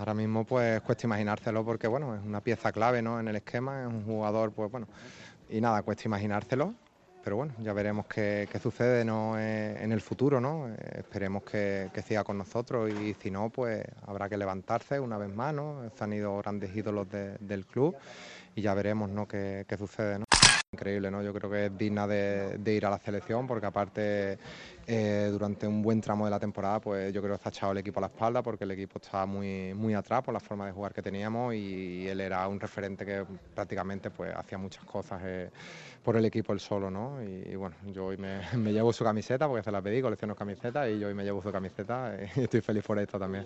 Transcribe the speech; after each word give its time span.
ahora 0.00 0.14
mismo 0.14 0.44
pues 0.44 0.80
cuesta 0.80 1.06
imaginárselo 1.06 1.62
porque 1.64 1.86
bueno, 1.86 2.14
es 2.14 2.22
una 2.24 2.40
pieza 2.40 2.72
clave 2.72 3.02
¿no? 3.02 3.20
en 3.20 3.28
el 3.28 3.36
esquema, 3.36 3.82
es 3.82 3.86
un 3.86 4.04
jugador 4.04 4.50
pues 4.50 4.70
bueno, 4.70 4.88
y 5.50 5.60
nada, 5.60 5.82
cuesta 5.82 6.04
imaginárselo, 6.06 6.74
pero 7.22 7.36
bueno, 7.36 7.52
ya 7.62 7.74
veremos 7.74 8.06
qué, 8.06 8.48
sucede 8.62 9.04
¿no? 9.04 9.38
Eh, 9.38 9.76
en 9.82 9.92
el 9.92 10.00
futuro, 10.00 10.40
¿no? 10.40 10.68
Eh, 10.68 10.76
esperemos 11.00 11.42
que, 11.42 11.90
siga 12.06 12.24
con 12.24 12.38
nosotros 12.38 12.90
y 12.90 13.14
si 13.14 13.30
no, 13.30 13.50
pues 13.50 13.84
habrá 14.06 14.30
que 14.30 14.38
levantarse 14.38 14.98
una 14.98 15.18
vez 15.18 15.28
más, 15.34 15.52
¿no? 15.52 15.82
Se 15.94 16.02
han 16.02 16.14
ido 16.14 16.38
grandes 16.38 16.74
ídolos 16.74 17.10
de, 17.10 17.36
del 17.38 17.66
club 17.66 17.94
y 18.54 18.62
ya 18.62 18.72
veremos 18.72 19.10
¿no? 19.10 19.28
qué, 19.28 19.66
qué 19.68 19.76
sucede, 19.76 20.20
¿no? 20.20 20.29
Increíble, 20.80 21.10
¿no? 21.10 21.22
Yo 21.22 21.34
creo 21.34 21.50
que 21.50 21.66
es 21.66 21.76
digna 21.76 22.06
de, 22.06 22.58
ir 22.64 22.86
a 22.86 22.88
la 22.88 22.98
selección 22.98 23.46
porque 23.46 23.66
aparte 23.66 24.38
eh, 24.86 25.28
durante 25.30 25.66
un 25.66 25.82
buen 25.82 26.00
tramo 26.00 26.24
de 26.24 26.30
la 26.30 26.40
temporada 26.40 26.80
pues 26.80 27.12
yo 27.12 27.20
creo 27.20 27.36
que 27.36 27.42
se 27.42 27.48
ha 27.50 27.52
echado 27.52 27.72
el 27.72 27.78
equipo 27.78 27.98
a 27.98 28.00
la 28.00 28.06
espalda 28.06 28.42
porque 28.42 28.64
el 28.64 28.70
equipo 28.70 28.98
estaba 28.98 29.26
muy, 29.26 29.74
muy 29.74 29.92
atrás 29.92 30.22
por 30.22 30.32
la 30.32 30.40
forma 30.40 30.64
de 30.64 30.72
jugar 30.72 30.94
que 30.94 31.02
teníamos 31.02 31.54
y 31.54 32.08
él 32.08 32.18
era 32.18 32.48
un 32.48 32.58
referente 32.58 33.04
que 33.04 33.26
prácticamente 33.54 34.10
pues 34.10 34.34
hacía 34.34 34.56
muchas 34.56 34.82
cosas 34.84 35.20
eh, 35.22 35.50
por 36.02 36.16
el 36.16 36.24
equipo 36.24 36.54
él 36.54 36.60
solo, 36.60 36.90
¿no? 36.90 37.22
Y, 37.22 37.54
bueno, 37.56 37.76
yo 37.92 38.06
hoy 38.06 38.16
me, 38.16 38.40
me, 38.56 38.72
llevo 38.72 38.90
su 38.94 39.04
camiseta 39.04 39.46
porque 39.46 39.62
se 39.62 39.70
la 39.70 39.82
pedí, 39.82 40.00
colecciono 40.00 40.34
camisetas 40.34 40.88
y 40.88 40.98
yo 40.98 41.08
hoy 41.08 41.14
me 41.14 41.24
llevo 41.24 41.42
su 41.42 41.52
camiseta 41.52 42.16
y 42.36 42.40
estoy 42.40 42.62
feliz 42.62 42.82
por 42.84 42.98
esto 42.98 43.18
también. 43.18 43.44